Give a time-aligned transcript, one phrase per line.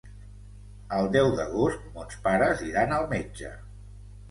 [0.99, 3.55] El deu d'agost mons pares iran al metge.